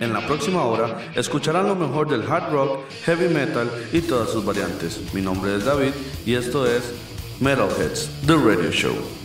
En 0.00 0.12
la 0.12 0.24
próxima 0.26 0.62
hora 0.64 1.10
escucharán 1.16 1.66
lo 1.66 1.74
mejor 1.74 2.08
del 2.08 2.22
hard 2.22 2.52
rock, 2.52 2.80
heavy 3.04 3.28
metal 3.28 3.70
y 3.92 4.00
todas 4.00 4.30
sus 4.30 4.44
variantes. 4.44 5.12
Mi 5.12 5.20
nombre 5.20 5.56
es 5.56 5.64
David 5.64 5.92
y 6.24 6.34
esto 6.34 6.66
es 6.66 6.94
Metalheads, 7.40 8.10
The 8.26 8.34
Radio 8.36 8.70
Show. 8.70 9.17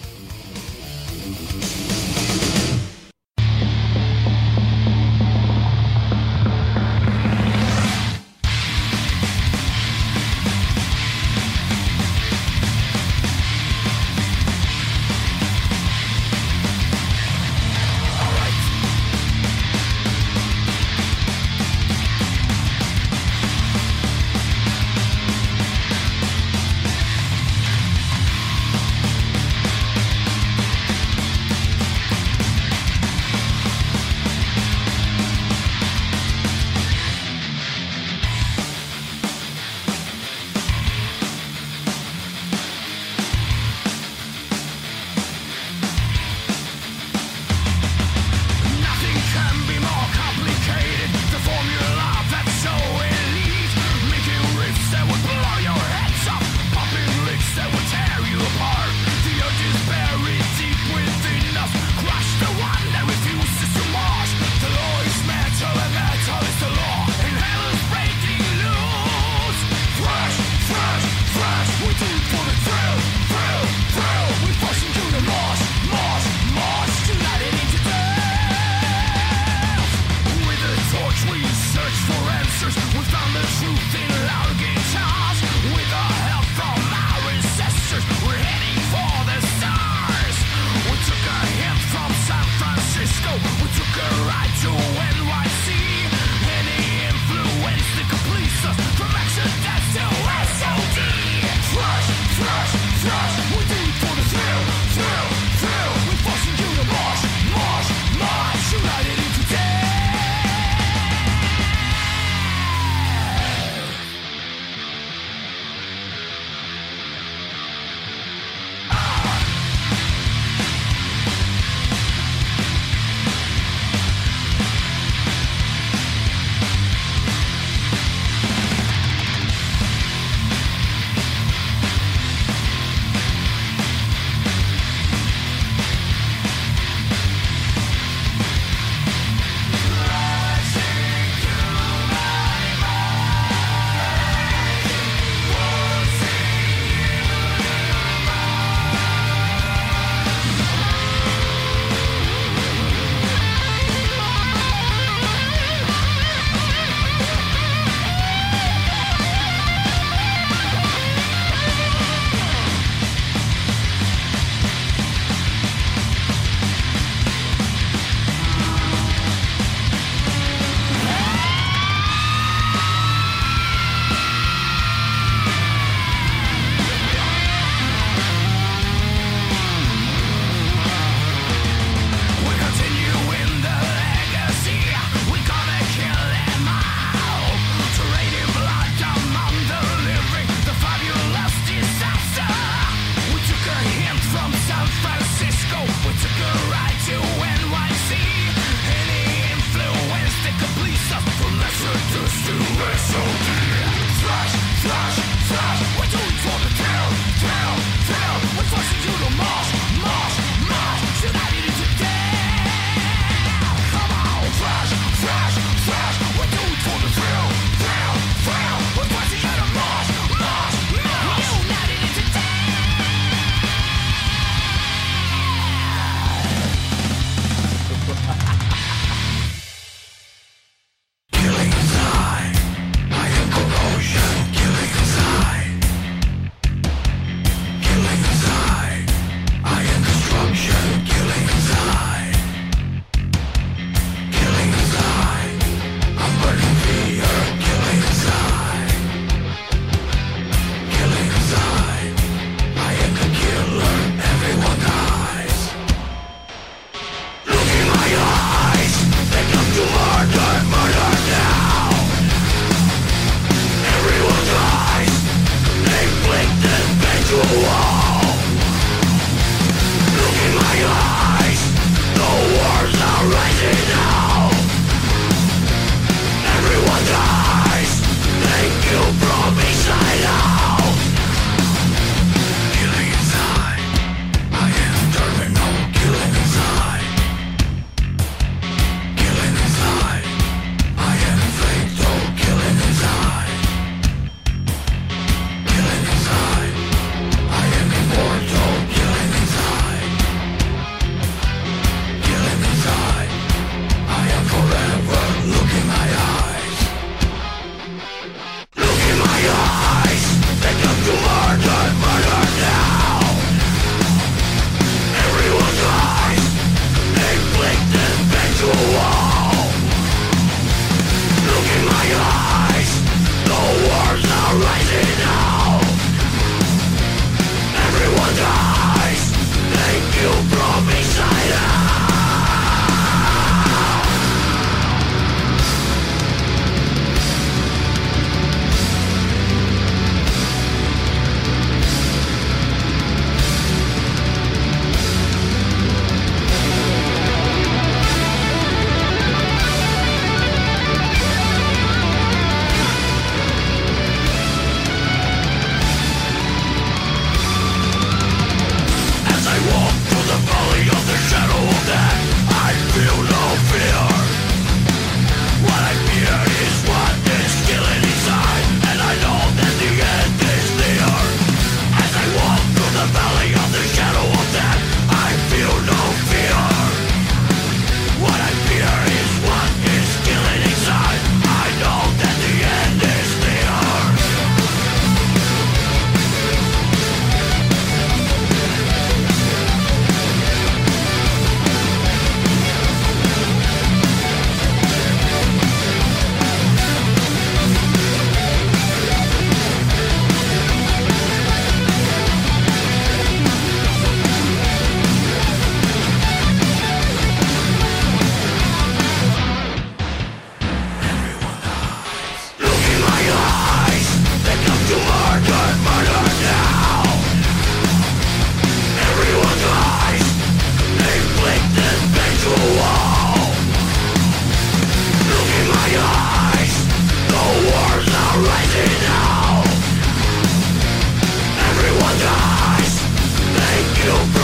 you 434.03 434.42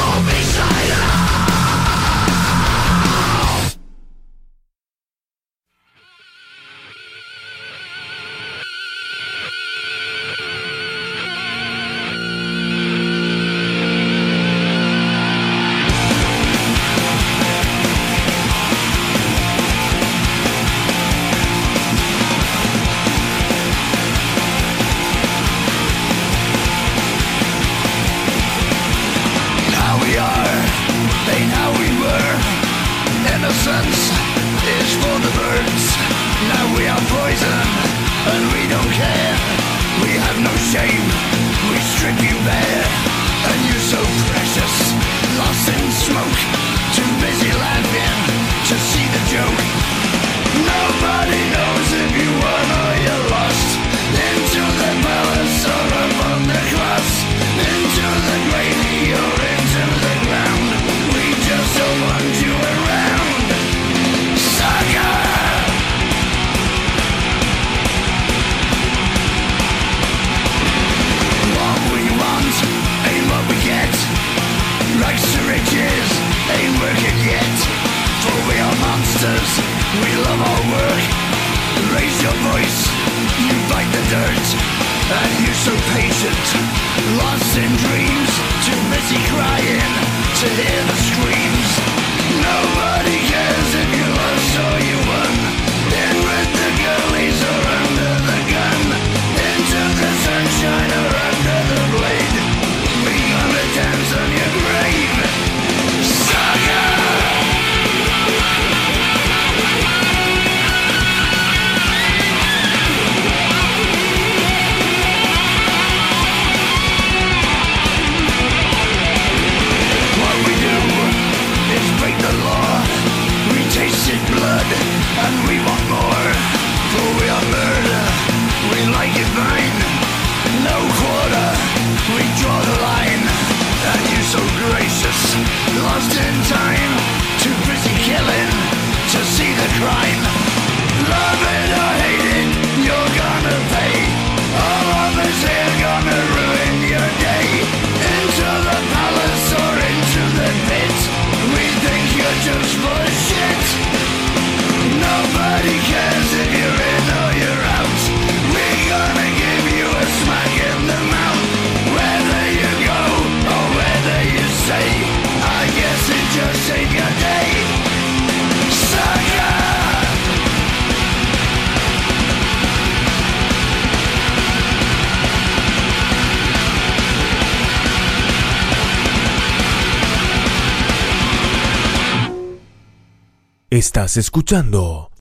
Estás 183.99 184.15
escuchando 184.15 185.11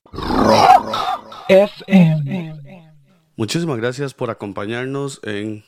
Muchísimas 3.35 3.77
gracias 3.77 4.13
por 4.13 4.29
acompañarnos 4.29 5.19
en 5.23 5.65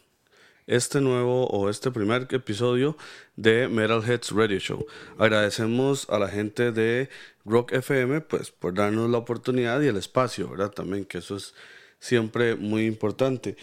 este 0.65 1.01
nuevo 1.01 1.46
o 1.48 1.70
este 1.70 1.91
primer 1.91 2.30
episodio 2.32 2.96
de 3.36 3.68
Metalheads 3.68 4.32
Radio 4.32 4.60
Show. 4.60 4.86
Agradecemos 5.18 6.10
a 6.10 6.20
la 6.20 6.30
gente 6.30 6.72
de 6.72 7.10
Rock 7.44 7.74
FM 7.74 8.22
pues 8.22 8.50
por 8.50 8.75
darnos 8.75 9.10
la 9.10 9.18
oportunidad 9.18 9.82
y 9.82 9.88
el 9.88 9.98
espacio, 9.98 10.48
¿verdad? 10.48 10.72
También 10.72 11.03
que 11.03 11.18
eso 11.18 11.36
es 11.36 11.53
siempre 12.00 12.56
muy 12.56 12.86
importante. 12.86 13.58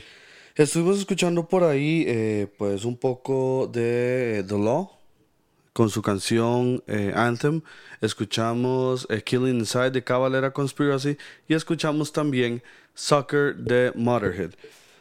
Estuvimos 0.57 0.99
escuchando 0.99 1.49
por 1.49 1.65
ahí 1.65 2.05
eh, 2.07 2.53
pues 2.59 2.85
un 2.85 2.99
poco 2.99 3.67
de 3.73 4.45
The 4.47 4.59
Law 4.59 4.98
con 5.79 5.91
su 5.91 6.03
canción 6.03 6.83
eh, 6.89 7.13
Anthem. 7.15 7.61
Escuchamos 8.01 9.07
eh, 9.11 9.23
Killing 9.23 9.61
Inside 9.61 9.93
de 9.93 10.03
Cavalera 10.03 10.53
Conspiracy 10.53 11.17
y 11.47 11.55
escuchamos 11.55 12.13
también 12.13 12.65
Sucker 12.95 13.55
de 13.55 13.93
Motherhead. 13.95 14.55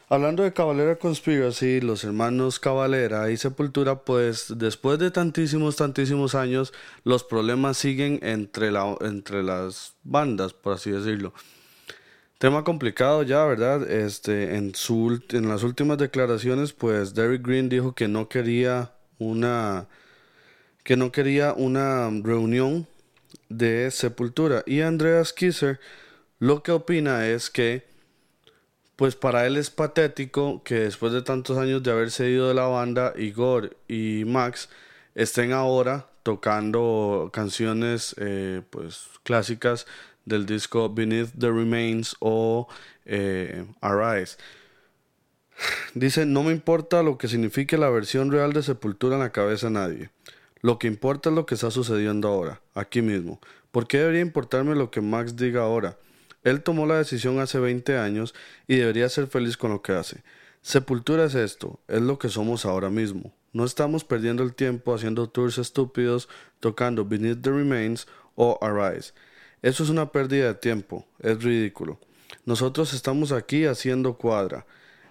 Hablando 0.08 0.44
de 0.44 0.54
Cavalera 0.54 0.96
Conspiracy, 0.98 1.82
los 1.82 2.04
hermanos 2.04 2.60
Cavalera 2.60 3.32
y 3.32 3.38
Sepultura, 3.38 4.04
pues 4.04 4.54
después 4.56 5.00
de 5.00 5.10
tantísimos, 5.10 5.78
tantísimos 5.78 6.36
años, 6.36 6.72
los 7.04 7.24
problemas 7.24 7.78
siguen 7.78 8.20
entre, 8.22 8.70
la, 8.70 8.96
entre 9.02 9.42
las 9.42 9.96
bandas, 10.04 10.54
por 10.54 10.74
así 10.74 10.92
decirlo. 10.92 11.34
Tema 12.38 12.64
complicado 12.64 13.24
ya, 13.24 13.44
¿verdad? 13.46 13.90
Este, 13.90 14.58
en, 14.58 14.76
su, 14.76 15.24
en 15.30 15.50
las 15.50 15.64
últimas 15.64 15.98
declaraciones, 15.98 16.72
pues 16.72 17.16
Derrick 17.16 17.44
Green 17.44 17.68
dijo 17.68 17.96
que 17.96 18.08
no 18.08 18.30
quería 18.30 18.94
una 19.18 19.88
que 20.88 20.96
no 20.96 21.12
quería 21.12 21.52
una 21.52 22.10
reunión 22.24 22.88
de 23.50 23.92
Sepultura 23.92 24.64
y 24.66 24.80
Andreas 24.80 25.34
Kisser 25.34 25.82
lo 26.40 26.64
que 26.64 26.72
opina 26.72 27.28
es 27.28 27.50
que 27.50 27.84
pues 28.96 29.18
para 29.18 29.46
él 29.46 29.58
es 29.58 29.70
patético 29.70 30.64
que 30.64 30.76
después 30.76 31.12
de 31.12 31.24
tantos 31.24 31.58
años 31.58 31.84
de 31.84 31.92
haberse 31.92 32.30
ido 32.30 32.48
de 32.48 32.54
la 32.54 32.68
banda, 32.68 33.12
Igor 33.18 33.76
y 33.90 34.24
Max 34.26 34.70
estén 35.14 35.52
ahora 35.52 36.08
tocando 36.24 37.32
canciones 37.34 38.16
eh, 38.18 38.62
pues 38.70 39.08
clásicas 39.24 39.88
del 40.24 40.46
disco 40.46 40.90
Beneath 40.90 41.32
the 41.38 41.52
Remains 41.52 42.16
o 42.22 42.70
eh, 43.04 43.66
Arise. 43.82 44.38
Dice, 45.94 46.26
no 46.26 46.44
me 46.44 46.54
importa 46.54 47.04
lo 47.04 47.18
que 47.18 47.28
signifique 47.28 47.78
la 47.78 47.90
versión 47.90 48.32
real 48.32 48.54
de 48.54 48.64
Sepultura 48.64 49.16
en 49.16 49.22
la 49.24 49.34
cabeza 49.34 49.68
de 49.68 49.74
nadie. 49.74 50.17
Lo 50.62 50.80
que 50.80 50.88
importa 50.88 51.30
es 51.30 51.36
lo 51.36 51.46
que 51.46 51.56
está 51.56 51.72
sucediendo 51.72 52.28
ahora, 52.28 52.62
aquí 52.74 53.02
mismo. 53.02 53.40
¿Por 53.72 53.88
qué 53.88 54.00
debería 54.00 54.22
importarme 54.22 54.76
lo 54.76 54.92
que 54.92 55.02
Max 55.02 55.36
diga 55.36 55.62
ahora? 55.62 55.98
Él 56.44 56.64
tomó 56.64 56.86
la 56.86 56.98
decisión 56.98 57.40
hace 57.40 57.60
20 57.60 57.98
años 57.98 58.34
y 58.68 58.78
debería 58.78 59.10
ser 59.10 59.28
feliz 59.28 59.58
con 59.58 59.72
lo 59.72 59.82
que 59.82 59.92
hace. 59.94 60.24
Sepultura 60.62 61.26
es 61.26 61.36
esto, 61.36 61.80
es 61.88 62.02
lo 62.02 62.20
que 62.20 62.30
somos 62.30 62.66
ahora 62.66 62.90
mismo. 62.90 63.34
No 63.54 63.66
estamos 63.66 64.04
perdiendo 64.04 64.44
el 64.44 64.54
tiempo 64.54 64.94
haciendo 64.94 65.30
tours 65.30 65.58
estúpidos, 65.58 66.30
tocando 66.60 67.06
Beneath 67.06 67.42
the 67.42 67.52
Remains 67.52 68.08
o 68.36 68.58
Arise. 68.62 69.14
Eso 69.62 69.84
es 69.84 69.90
una 69.90 70.12
pérdida 70.12 70.48
de 70.48 70.54
tiempo, 70.56 71.06
es 71.20 71.44
ridículo. 71.44 72.00
Nosotros 72.46 72.94
estamos 72.94 73.32
aquí 73.32 73.66
haciendo 73.66 74.18
cuadra. 74.18 74.66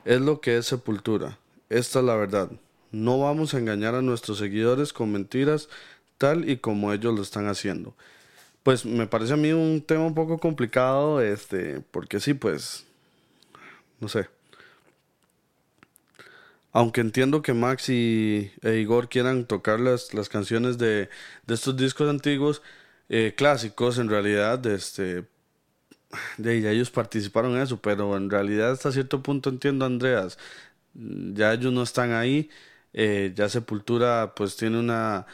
Es 0.04 0.20
lo 0.20 0.40
que 0.40 0.56
es 0.56 0.66
sepultura. 0.66 1.38
Esta 1.68 1.98
es 1.98 2.04
la 2.04 2.14
verdad. 2.14 2.50
No 2.96 3.18
vamos 3.18 3.52
a 3.52 3.58
engañar 3.58 3.94
a 3.94 4.02
nuestros 4.02 4.38
seguidores 4.38 4.92
con 4.94 5.12
mentiras 5.12 5.68
tal 6.18 6.48
y 6.48 6.56
como 6.58 6.92
ellos 6.92 7.14
lo 7.14 7.22
están 7.22 7.46
haciendo. 7.46 7.94
Pues 8.62 8.86
me 8.86 9.06
parece 9.06 9.34
a 9.34 9.36
mí 9.36 9.52
un 9.52 9.82
tema 9.82 10.04
un 10.06 10.14
poco 10.14 10.38
complicado, 10.38 11.20
este, 11.20 11.80
porque 11.90 12.20
sí, 12.20 12.34
pues, 12.34 12.84
no 14.00 14.08
sé. 14.08 14.28
Aunque 16.72 17.00
entiendo 17.02 17.42
que 17.42 17.54
Max 17.54 17.88
y 17.88 18.50
e 18.62 18.76
Igor 18.78 19.08
quieran 19.08 19.46
tocar 19.46 19.78
las, 19.80 20.14
las 20.14 20.28
canciones 20.28 20.78
de, 20.78 21.08
de 21.46 21.54
estos 21.54 21.76
discos 21.76 22.08
antiguos, 22.08 22.62
eh, 23.08 23.34
clásicos, 23.36 23.98
en 23.98 24.08
realidad, 24.08 24.64
este, 24.66 25.26
de 26.38 26.60
ya 26.62 26.70
ellos 26.70 26.90
participaron 26.90 27.56
en 27.56 27.62
eso, 27.62 27.80
pero 27.80 28.16
en 28.16 28.30
realidad 28.30 28.72
hasta 28.72 28.92
cierto 28.92 29.22
punto 29.22 29.50
entiendo 29.50 29.84
Andreas. 29.84 30.38
Ya 30.94 31.52
ellos 31.52 31.72
no 31.72 31.82
están 31.82 32.12
ahí. 32.12 32.50
Eh, 32.92 33.32
ya 33.34 33.48
Sepultura 33.48 34.34
pues 34.34 34.56
tiene 34.56 34.78
una 34.78 35.26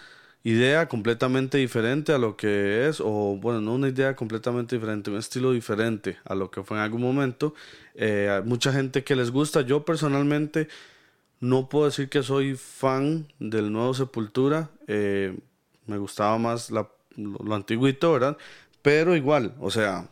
idea 0.44 0.88
completamente 0.88 1.59
diferente 1.59 2.12
a 2.12 2.18
lo 2.18 2.37
que 2.37 2.88
es, 2.88 3.00
o 3.00 3.37
bueno, 3.40 3.61
no 3.61 3.75
una 3.75 3.88
idea 3.88 4.16
completamente 4.16 4.76
diferente, 4.76 5.11
un 5.11 5.18
estilo 5.18 5.52
diferente 5.52 6.18
a 6.25 6.35
lo 6.35 6.50
que 6.50 6.62
fue 6.64 6.76
en 6.78 6.82
algún 6.82 7.02
momento. 7.02 7.54
Eh, 7.94 8.28
hay 8.30 8.42
mucha 8.42 8.73
gente 8.73 9.04
que 9.04 9.16
les 9.16 9.30
gusta, 9.30 9.61
yo 9.62 9.85
personalmente 9.85 10.68
no 11.40 11.68
puedo 11.68 11.87
decir 11.87 12.09
que 12.09 12.23
soy 12.23 12.56
fan 12.56 13.26
del 13.38 13.73
nuevo 13.73 13.94
Sepultura, 13.94 14.71
eh, 14.88 15.37
me 15.87 15.99
gustaba 15.99 16.38
más 16.38 16.71
la, 16.71 16.88
lo, 17.16 17.38
lo 17.44 17.54
antiguito, 17.54 18.12
¿verdad? 18.12 18.37
Pero 18.82 19.16
igual, 19.16 19.54
o 19.61 19.71
sea, 19.71 20.09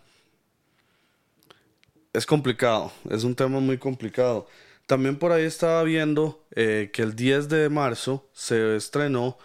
es 2.12 2.26
complicado, 2.26 2.92
es 3.08 3.24
un 3.24 3.34
tema 3.34 3.60
muy 3.60 3.78
complicado. 3.78 4.46
También 4.90 5.18
por 5.18 5.30
ahí 5.30 5.44
estaba 5.44 5.84
viendo 5.84 6.44
eh, 6.50 6.90
que 6.92 7.02
el 7.02 7.14
10 7.14 7.48
de 7.48 7.68
marzo 7.68 8.28
se 8.32 8.74
estrenó 8.74 9.38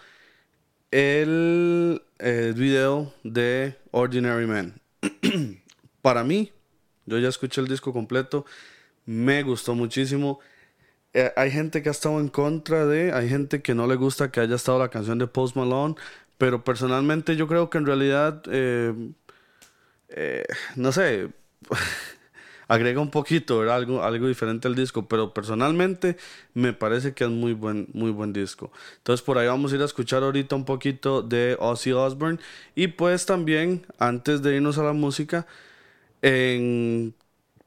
el, 0.90 2.02
el 2.18 2.54
video 2.56 3.14
de 3.24 3.78
Ordinary 3.92 4.48
Man. 4.48 4.82
Para 6.02 6.24
mí, 6.24 6.52
yo 7.06 7.20
ya 7.20 7.30
escuché 7.30 7.62
el 7.62 7.68
disco 7.68 7.94
completo, 7.94 8.48
me 9.06 9.44
gustó 9.44 9.75
muchísimo. 9.75 10.40
Eh, 11.14 11.32
hay 11.36 11.52
gente 11.52 11.84
que 11.84 11.90
ha 11.90 11.92
estado 11.92 12.20
en 12.20 12.30
contra 12.30 12.88
de, 12.88 13.12
hay 13.12 13.30
gente 13.30 13.62
que 13.62 13.75
no 13.75 13.86
le 13.86 13.98
gusta 13.98 14.32
que 14.32 14.40
haya 14.40 14.56
estado 14.56 14.80
la 14.80 14.90
canción 14.90 15.20
de 15.20 15.28
Post 15.28 15.56
Malone, 15.56 15.94
pero 16.40 16.64
personalmente 16.64 17.36
yo 17.36 17.48
creo 17.48 17.70
que 17.70 17.78
en 17.78 17.86
realidad, 17.86 18.42
eh, 18.50 18.96
eh, 20.10 20.46
no 20.75 20.92
sé, 20.92 21.30
agrega 22.68 23.00
un 23.02 23.12
poquito, 23.12 23.60
¿verdad? 23.60 23.78
Algo, 23.78 24.04
algo 24.04 24.28
diferente 24.28 24.68
al 24.68 24.76
disco, 24.76 25.08
pero 25.08 25.34
personalmente 25.34 26.18
me 26.54 26.74
parece 26.74 27.14
que 27.14 27.24
es 27.24 27.30
muy 27.30 27.54
buen, 27.54 27.88
muy 27.94 28.12
buen 28.12 28.34
disco. 28.34 28.72
Entonces 28.98 29.24
por 29.24 29.38
ahí 29.38 29.48
vamos 29.48 29.72
a 29.72 29.76
ir 29.76 29.82
a 29.82 29.86
escuchar 29.86 30.24
ahorita 30.24 30.56
un 30.56 30.66
poquito 30.66 31.22
de 31.22 31.58
Ozzy 31.60 31.92
Osbourne 31.92 32.40
y 32.76 32.88
pues 32.88 33.26
también, 33.26 33.86
antes 34.00 34.42
de 34.42 34.56
irnos 34.56 34.78
a 34.78 34.84
la 34.84 34.94
música, 34.94 35.46
en 36.22 37.14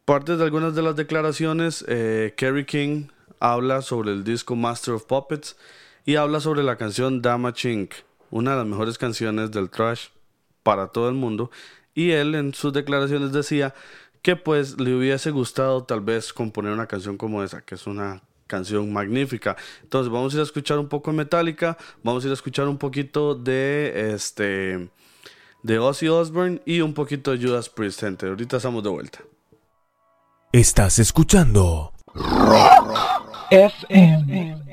partes 0.05 0.39
de 0.39 0.45
algunas 0.45 0.75
de 0.75 0.83
las 0.83 0.97
declaraciones, 0.97 1.85
eh, 1.87 2.35
Kerry 2.37 2.65
King 2.65 3.09
habla 3.41 3.83
sobre 3.83 4.11
el 4.11 4.25
disco 4.25 4.57
Master 4.57 4.95
of 4.95 5.05
Puppets 5.05 5.57
y 6.05 6.17
habla 6.17 6.41
sobre 6.41 6.63
la 6.63 6.77
canción 6.77 7.23
Dama 7.23 7.53
Chink, 7.53 7.93
una 8.31 8.53
de 8.53 8.57
las 8.57 8.67
mejores 8.67 8.99
canciones 8.99 9.51
del 9.51 9.71
trash 9.71 10.09
para 10.63 10.89
todo 10.89 11.09
el 11.09 11.15
mundo. 11.15 11.51
Y 11.95 12.13
él 12.13 12.35
en 12.35 12.55
sus 12.55 12.73
declaraciones 12.73 13.33
decía 13.33 13.75
que 14.29 14.37
pues 14.37 14.79
le 14.79 14.95
hubiese 14.95 15.31
gustado 15.31 15.85
tal 15.85 16.03
vez 16.03 16.35
componer 16.35 16.71
una 16.71 16.87
canción 16.87 17.17
como 17.17 17.43
esa, 17.43 17.63
que 17.63 17.77
es 17.77 17.87
una 17.87 18.21
canción 18.47 18.93
magnífica. 18.93 19.57
Entonces 19.83 20.13
vamos 20.13 20.35
a 20.35 20.37
ir 20.37 20.41
a 20.41 20.43
escuchar 20.43 20.79
un 20.79 20.87
poco 20.87 21.11
de 21.11 21.17
Metallica, 21.17 21.79
vamos 22.03 22.23
a 22.23 22.27
ir 22.27 22.33
a 22.33 22.35
escuchar 22.35 22.69
un 22.69 22.77
poquito 22.77 23.35
de 23.35 24.13
este 24.13 24.91
de 25.63 25.79
Ozzy 25.79 26.09
Osbourne 26.09 26.61
y 26.67 26.83
un 26.83 26.93
poquito 26.93 27.31
de 27.31 27.43
Judas 27.43 27.71
Priest, 27.71 28.01
gente. 28.01 28.27
Ahorita 28.27 28.59
estamos 28.59 28.83
de 28.83 28.91
vuelta. 28.91 29.21
Estás 30.53 30.99
escuchando 30.99 31.95
FM. 33.49 34.68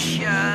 ocean. 0.00 0.49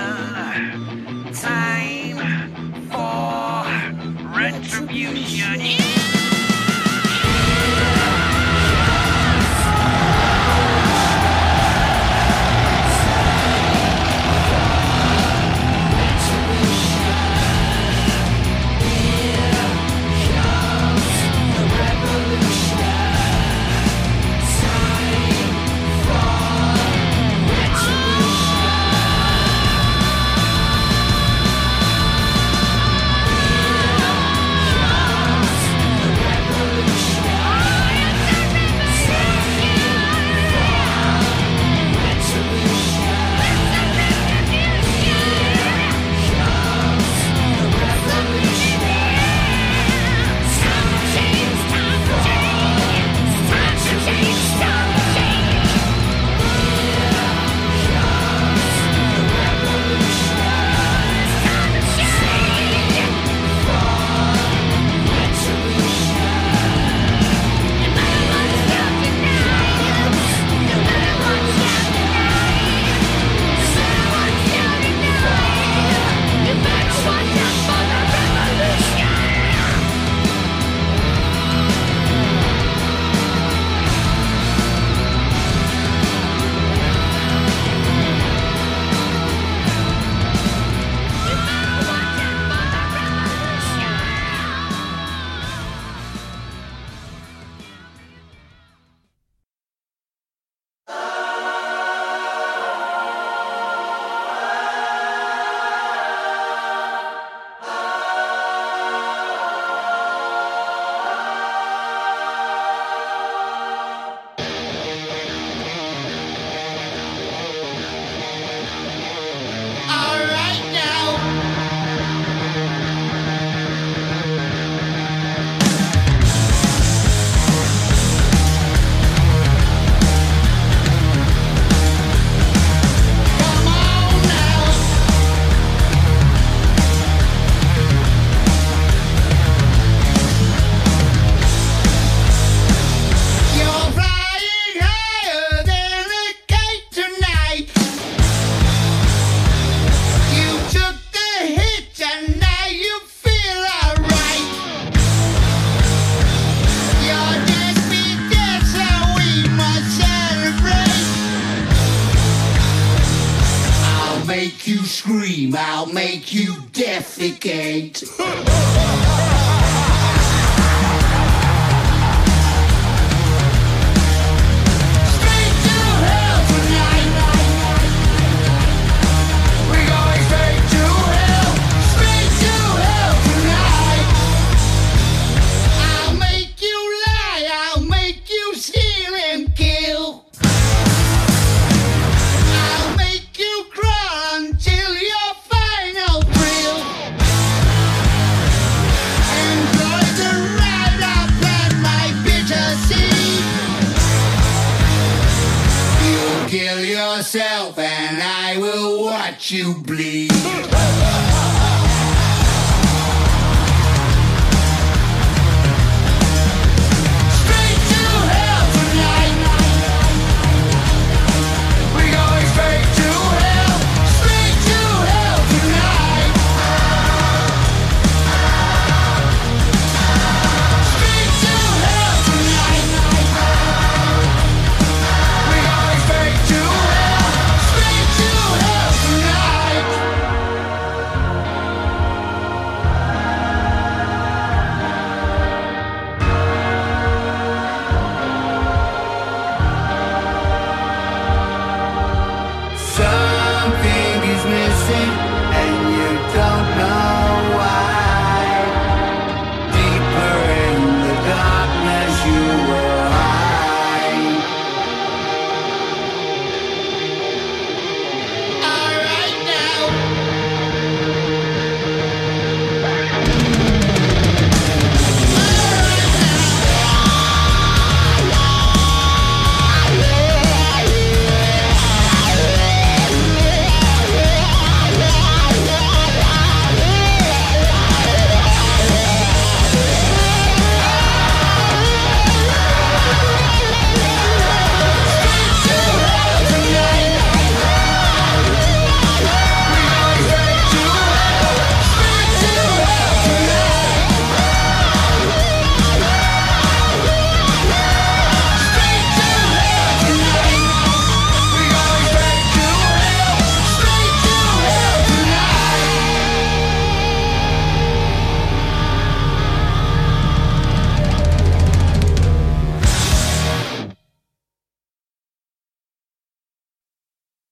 and 207.80 208.22
I 208.22 208.58
will 208.60 209.04
watch 209.04 209.50
you 209.50 209.74
bleed. 209.74 210.32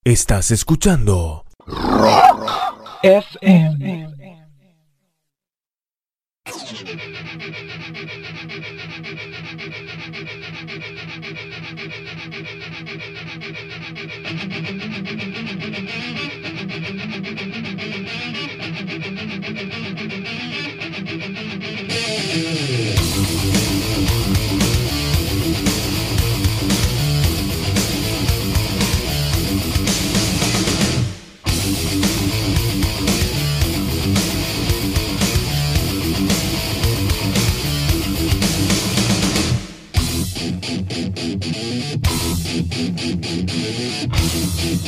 Estás 0.05 0.51
escuchando 0.51 1.45
FM. 3.01 4.09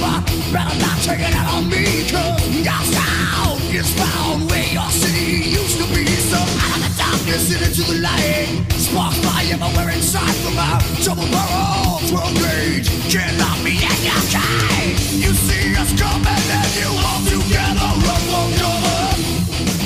but 0.00 0.20
better 0.52 0.76
not 0.78 0.98
take 1.02 1.20
it 1.20 1.34
out 1.34 1.48
on 1.54 1.68
me, 1.68 2.04
cause 2.10 2.42
your 2.52 2.82
sound 2.92 3.60
is 3.72 3.88
found 3.94 4.48
where 4.50 4.68
your 4.72 4.90
city 4.90 5.50
used 5.50 5.78
to 5.80 5.86
be. 5.94 6.04
So 6.30 6.36
out 6.36 6.76
of 6.76 6.82
the 6.84 6.92
darkness 6.96 7.52
and 7.54 7.62
into 7.64 7.82
the 7.88 7.98
light, 8.00 8.64
sparks 8.76 9.18
fly 9.20 9.48
everywhere 9.50 9.90
inside 9.90 10.36
from 10.44 10.58
our 10.58 10.80
double 11.04 11.28
barrel, 11.32 12.00
12 12.08 12.34
gauge, 12.42 12.88
cannot 13.12 13.56
be 13.64 13.78
in 13.80 13.98
your 14.04 14.22
cage. 14.32 15.00
You 15.22 15.32
see 15.32 15.76
us 15.76 15.92
coming 15.96 16.44
and 16.60 16.70
you 16.76 16.88
all 16.90 17.20
together 17.24 17.90
run 18.04 18.22
for 18.30 18.46
cover. 18.60 19.00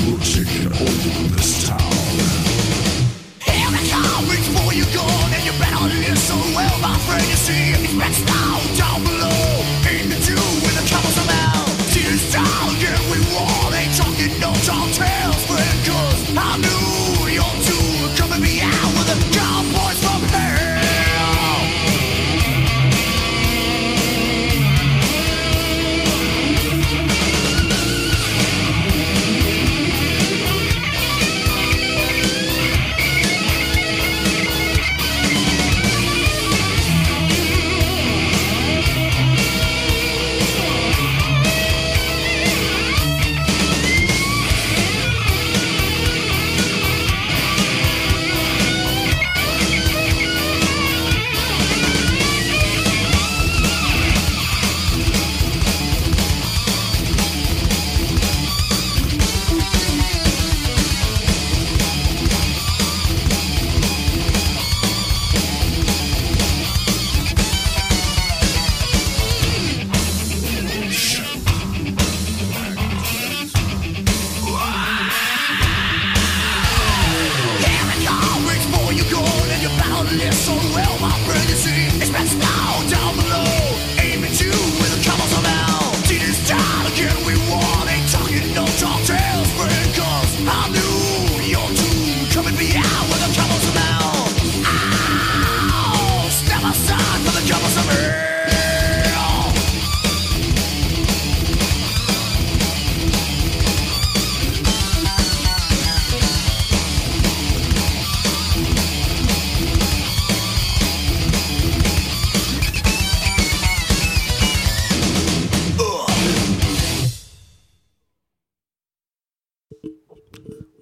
We'll 0.07 0.19
take 0.19 0.51
it 0.59 0.71
over 0.71 1.35
this 1.35 1.67
town. 1.67 1.79
Here 3.47 3.71
it 3.79 3.85
comes, 3.91 4.23
reach 4.29 4.49
for 4.55 4.73
your 4.73 4.89
gun 4.91 5.27
and 5.35 5.43
you 5.45 5.53
better 5.59 5.87
listen 5.87 6.41
well, 6.55 6.75
my 6.81 6.97
friend. 7.05 7.25
You 7.27 7.37
see, 7.37 7.75
it's 7.79 7.93
best 7.95 8.21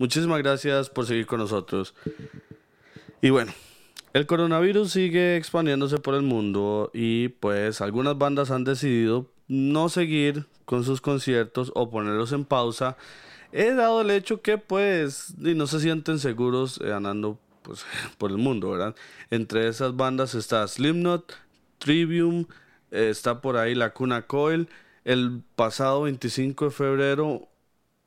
Muchísimas 0.10 0.39
gracias 0.39 0.89
por 0.89 1.06
seguir 1.06 1.28
con 1.28 1.38
nosotros. 1.38 1.93
Y 3.22 3.30
bueno, 3.30 3.54
el 4.13 4.26
coronavirus 4.26 4.91
sigue 4.91 5.38
expandiéndose 5.38 6.00
por 6.00 6.15
el 6.15 6.24
mundo 6.24 6.89
y 6.95 7.28
pues 7.28 7.80
algunas 7.80 8.17
bandas 8.17 8.50
han 8.50 8.63
decidido 8.63 9.30
no 9.48 9.88
seguir 9.88 10.48
con 10.65 10.84
sus 10.84 11.00
conciertos 11.00 11.72
o 11.76 11.91
ponerlos 11.91 12.32
en 12.32 12.43
pausa. 12.43 12.98
He 13.52 13.72
dado 13.76 14.02
el 14.02 14.10
hecho 14.10 14.41
que 14.41 14.58
pues 14.58 15.36
y 15.38 15.54
no 15.54 15.67
se 15.67 15.80
sienten 15.80 16.17
seguros 16.17 16.82
eh, 16.84 16.91
andando 16.91 17.38
pues, 17.62 17.86
por 18.17 18.32
el 18.32 18.38
mundo, 18.38 18.72
¿verdad? 18.72 18.95
Entre 19.30 19.67
esas 19.67 19.95
bandas 19.95 20.34
está 20.34 20.67
Slipknot, 20.67 21.36
Trivium, 21.78 22.48
eh, 22.89 23.10
está 23.12 23.41
por 23.41 23.58
ahí 23.58 23.76
la 23.76 23.93
Cuna 23.93 24.24
Coil. 24.24 24.69
El 25.06 25.43
pasado 25.56 26.02
25 26.02 26.65
de 26.65 26.72
febrero 26.72 27.49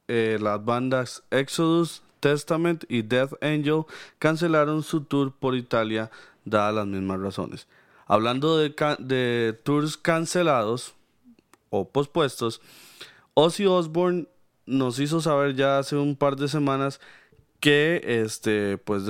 eh, 0.08 0.38
las 0.40 0.64
bandas 0.64 1.22
Exodus, 1.30 2.02
Testament 2.20 2.84
y 2.88 3.02
Death 3.02 3.32
Angel 3.42 3.84
cancelaron 4.18 4.82
su 4.82 5.02
tour 5.02 5.32
por 5.32 5.56
Italia 5.56 6.10
dadas 6.44 6.74
las 6.74 6.86
mismas 6.86 7.20
razones. 7.20 7.66
Hablando 8.06 8.58
de, 8.58 9.58
tours 9.64 9.96
cancelados 9.96 10.94
o 11.70 11.88
pospuestos, 11.88 12.60
Ozzy 13.34 13.66
Osbourne 13.66 14.28
nos 14.66 14.98
hizo 14.98 15.20
saber 15.20 15.56
ya 15.56 15.78
hace 15.78 15.96
un 15.96 16.16
par 16.16 16.36
de 16.36 16.48
semanas 16.48 17.00
que, 17.58 18.02
este, 18.04 18.78
pues, 18.78 19.04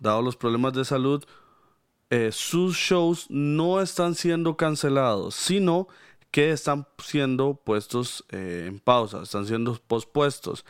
dado 0.00 0.22
los 0.22 0.36
problemas 0.36 0.72
de 0.72 0.84
salud, 0.84 1.24
eh, 2.10 2.30
sus 2.32 2.76
shows 2.76 3.26
no 3.28 3.80
están 3.80 4.14
siendo 4.14 4.56
cancelados, 4.56 5.34
sino 5.34 5.88
que 6.30 6.50
están 6.50 6.86
siendo 7.02 7.54
puestos 7.54 8.24
eh, 8.30 8.66
en 8.68 8.80
pausa, 8.80 9.22
están 9.22 9.46
siendo 9.46 9.74
pospuestos. 9.86 10.64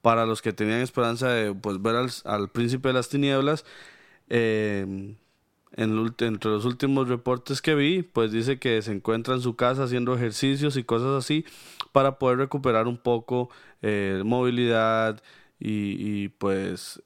Para 0.00 0.26
los 0.26 0.42
que 0.42 0.52
tenían 0.52 0.80
esperanza 0.80 1.28
de 1.28 1.52
pues, 1.52 1.82
ver 1.82 1.96
al, 1.96 2.08
al 2.24 2.50
príncipe 2.50 2.88
de 2.88 2.94
las 2.94 3.08
tinieblas, 3.08 3.64
ulti- 4.30 6.26
entre 6.26 6.50
los 6.52 6.64
últimos 6.64 7.08
reportes 7.08 7.60
que 7.60 7.74
vi, 7.74 8.02
pues 8.02 8.30
dice 8.30 8.60
que 8.60 8.80
se 8.80 8.92
encuentra 8.92 9.34
en 9.34 9.40
su 9.40 9.56
casa 9.56 9.84
haciendo 9.84 10.14
ejercicios 10.14 10.76
y 10.76 10.84
cosas 10.84 11.24
así 11.24 11.44
para 11.90 12.18
poder 12.18 12.38
recuperar 12.38 12.86
un 12.86 12.96
poco 12.96 13.50
eh, 13.82 14.22
movilidad 14.24 15.20
y, 15.58 15.96
y, 15.98 16.28
pues 16.28 17.02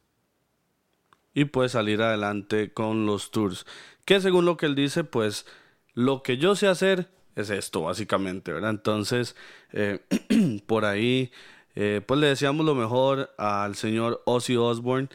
y 1.33 1.47
pues 1.47 1.73
salir 1.73 2.03
adelante 2.03 2.75
con 2.75 3.07
los 3.07 3.31
tours. 3.31 3.65
Que 4.05 4.21
según 4.21 4.45
lo 4.45 4.59
que 4.59 4.67
él 4.67 4.75
dice, 4.75 5.03
pues 5.03 5.47
lo 5.95 6.23
que 6.23 6.37
yo 6.37 6.57
sé 6.57 6.67
hacer 6.69 7.11
es 7.37 7.51
esto, 7.51 7.83
básicamente, 7.83 8.53
¿verdad? 8.53 8.71
Entonces, 8.71 9.37
eh, 9.73 10.01
por 10.67 10.85
ahí, 10.85 11.31
eh, 11.75 12.01
pues 12.07 12.21
le 12.21 12.29
deseamos 12.29 12.67
lo 12.67 12.75
mejor 12.75 13.31
al 13.39 13.75
señor 13.75 14.23
Ozzy 14.27 14.57
Osbourne. 14.57 15.09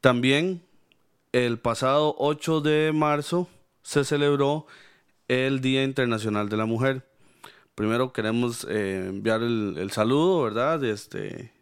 También 0.00 0.62
el 1.32 1.58
pasado 1.58 2.14
8 2.18 2.60
de 2.60 2.92
marzo 2.94 3.48
se 3.82 4.04
celebró 4.04 4.66
el 5.28 5.60
Día 5.60 5.84
Internacional 5.84 6.48
de 6.48 6.56
la 6.56 6.66
Mujer. 6.66 7.06
Primero 7.74 8.12
queremos 8.12 8.66
eh, 8.70 9.06
enviar 9.08 9.42
el, 9.42 9.76
el 9.78 9.90
saludo, 9.90 10.42
¿verdad? 10.42 10.82
Este, 10.84 11.52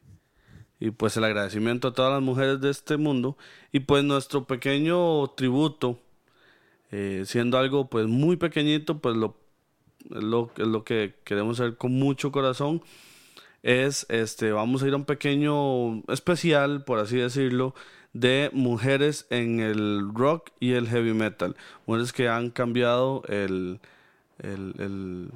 y 0.80 0.90
pues 0.90 1.16
el 1.16 1.24
agradecimiento 1.24 1.88
a 1.88 1.92
todas 1.92 2.12
las 2.12 2.22
mujeres 2.22 2.60
de 2.60 2.70
este 2.70 2.96
mundo 2.96 3.36
y 3.72 3.80
pues 3.80 4.04
nuestro 4.04 4.44
pequeño 4.44 5.28
tributo 5.28 5.98
eh, 6.90 7.22
siendo 7.26 7.58
algo 7.58 7.88
pues 7.88 8.06
muy 8.06 8.36
pequeñito 8.36 8.98
pues 8.98 9.16
lo 9.16 9.36
lo, 10.08 10.50
es 10.56 10.66
lo 10.66 10.84
que 10.84 11.14
queremos 11.24 11.60
hacer 11.60 11.76
con 11.76 11.92
mucho 11.92 12.32
corazón 12.32 12.82
es 13.62 14.06
este 14.08 14.52
vamos 14.52 14.82
a 14.82 14.88
ir 14.88 14.92
a 14.92 14.96
un 14.96 15.04
pequeño 15.04 16.02
especial 16.12 16.84
por 16.84 16.98
así 16.98 17.16
decirlo 17.16 17.74
de 18.12 18.50
mujeres 18.52 19.26
en 19.30 19.60
el 19.60 20.10
rock 20.14 20.50
y 20.60 20.72
el 20.72 20.88
heavy 20.88 21.14
metal 21.14 21.56
mujeres 21.86 22.12
que 22.12 22.28
han 22.28 22.50
cambiado 22.50 23.22
el 23.28 23.80
el, 24.38 24.74
el 24.78 25.30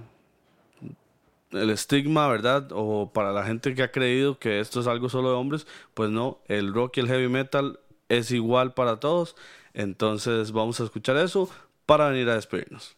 el 1.52 1.70
estigma, 1.70 2.28
¿verdad? 2.28 2.68
O 2.72 3.10
para 3.12 3.32
la 3.32 3.44
gente 3.44 3.74
que 3.74 3.82
ha 3.82 3.90
creído 3.90 4.38
que 4.38 4.60
esto 4.60 4.80
es 4.80 4.86
algo 4.86 5.08
solo 5.08 5.30
de 5.30 5.36
hombres, 5.36 5.66
pues 5.94 6.10
no, 6.10 6.38
el 6.46 6.72
rock 6.74 6.98
y 6.98 7.00
el 7.00 7.08
heavy 7.08 7.28
metal 7.28 7.80
es 8.08 8.30
igual 8.30 8.74
para 8.74 9.00
todos. 9.00 9.36
Entonces 9.74 10.52
vamos 10.52 10.80
a 10.80 10.84
escuchar 10.84 11.16
eso 11.16 11.48
para 11.86 12.08
venir 12.08 12.28
a 12.28 12.34
despedirnos. 12.34 12.96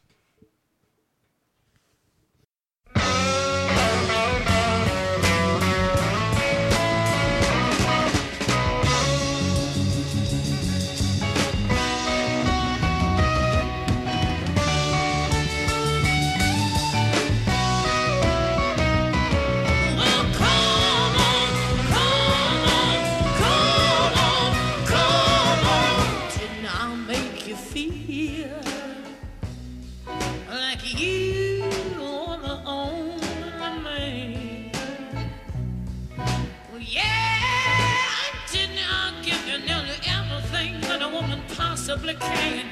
supplicating. 41.91 42.71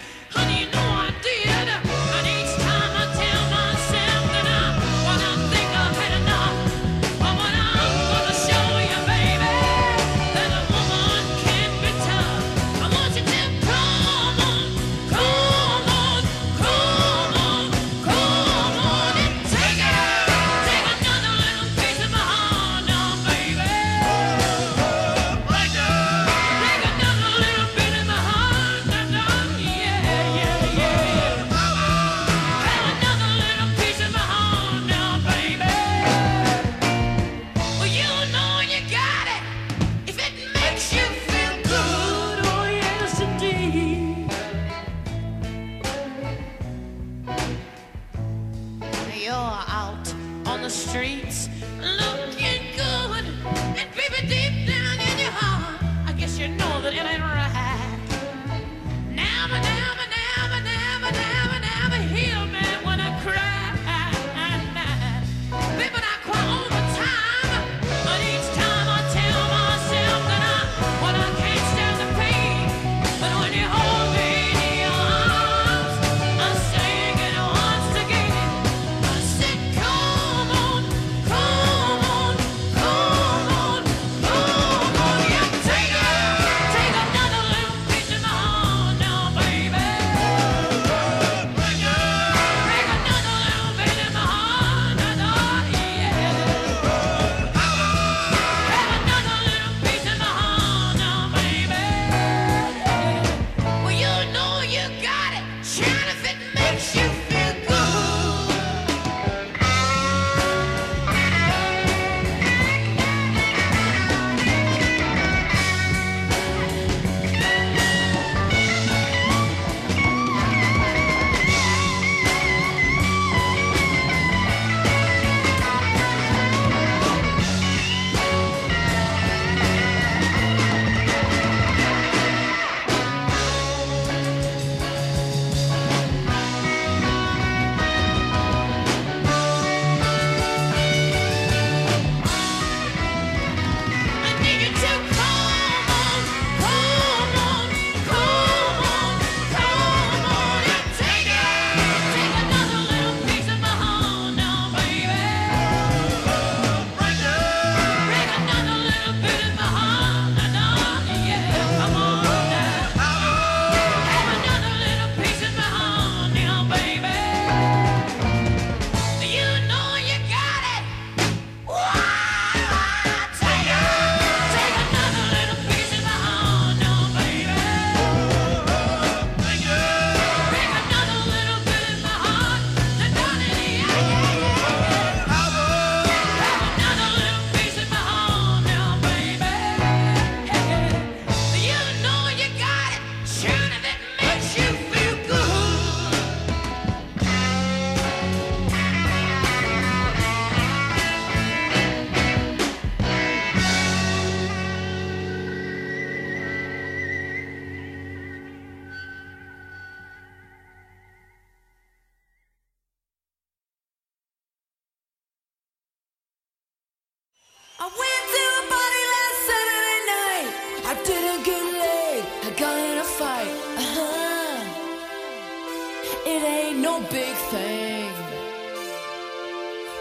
no 226.82 227.00
big 227.10 227.34
thing. 227.50 228.12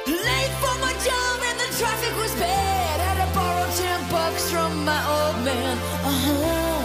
Late 0.08 0.54
for 0.62 0.76
my 0.80 0.94
job 1.08 1.40
and 1.50 1.60
the 1.60 1.70
traffic 1.80 2.14
was 2.18 2.34
bad. 2.36 3.00
Had 3.00 3.18
to 3.26 3.30
borrow 3.36 3.68
ten 3.82 4.00
bucks 4.12 4.52
from 4.52 4.86
my 4.86 5.02
old 5.16 5.44
man. 5.44 5.78
Uh 6.04 6.20
huh. 6.26 6.82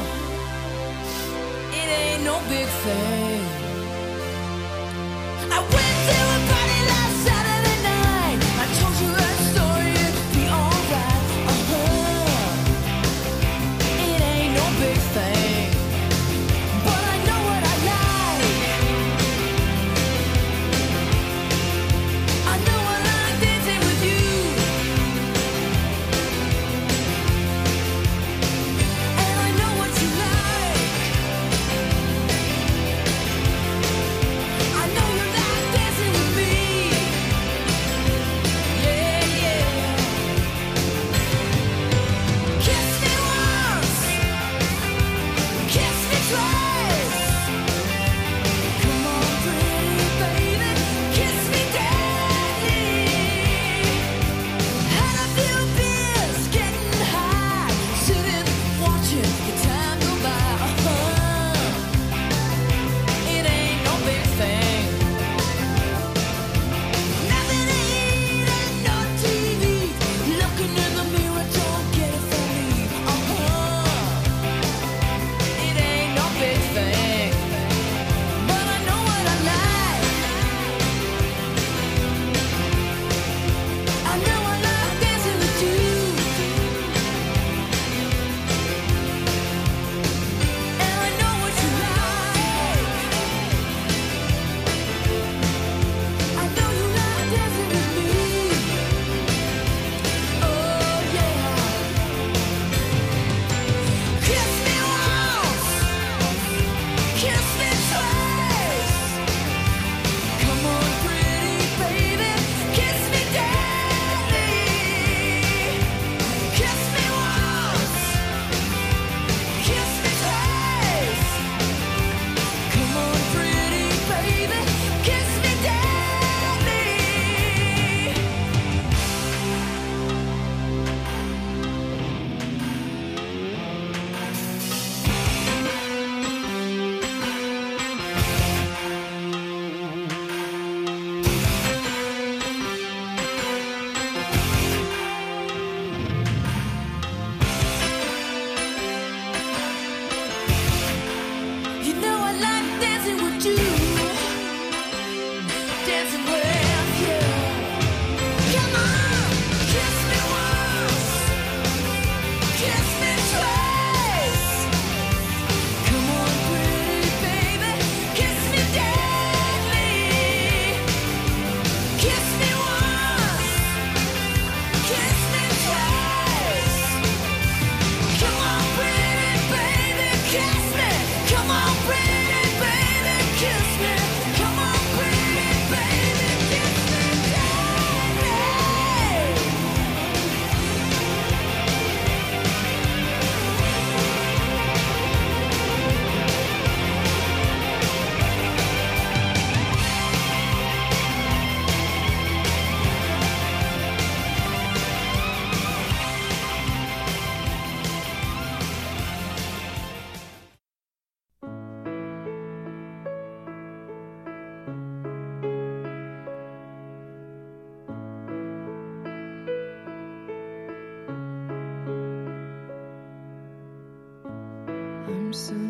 It 1.73 1.89
ain't 2.01 2.23
no 2.25 2.41
big 2.49 2.69
thing. 2.85 3.32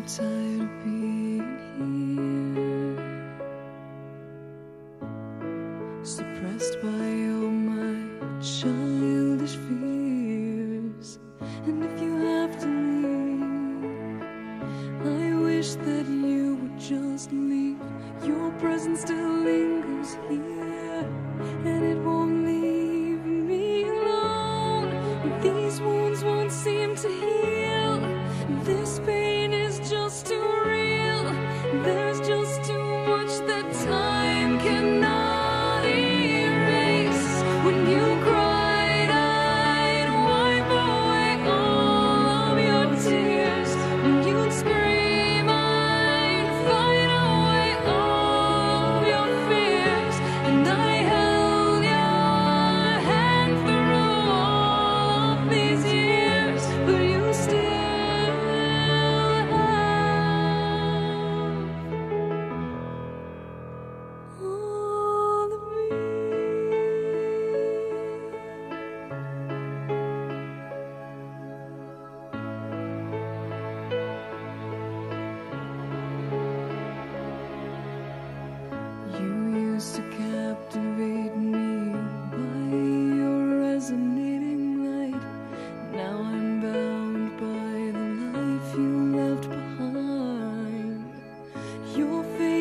tired 0.07 0.61
of 0.61 0.83
being. 0.83 1.02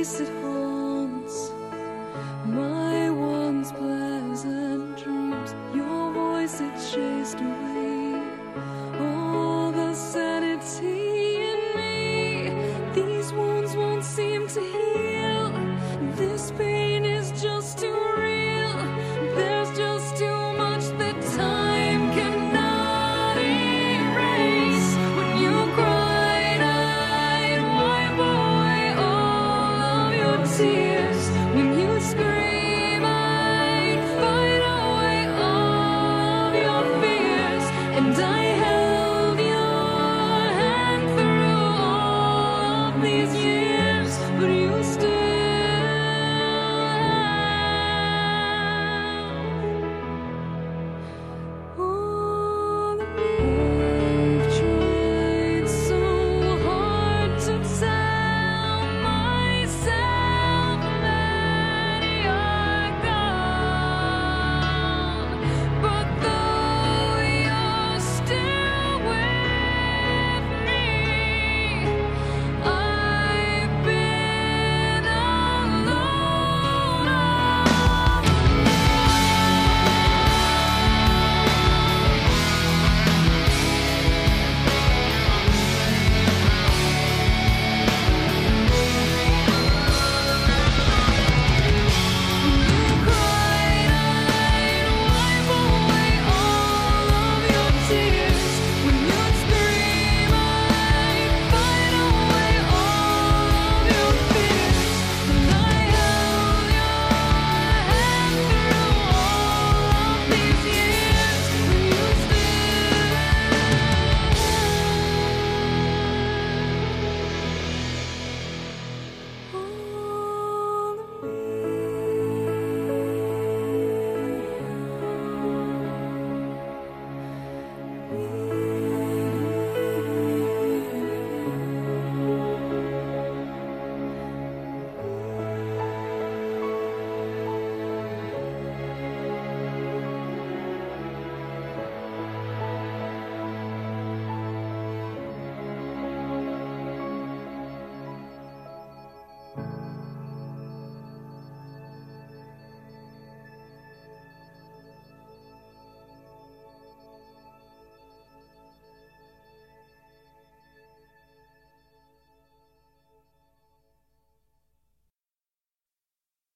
place 0.05 0.42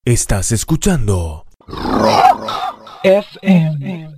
Estás 0.07 0.53
escuchando 0.53 1.45
FM. 3.03 4.16